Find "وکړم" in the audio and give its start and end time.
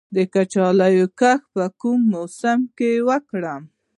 3.07-3.61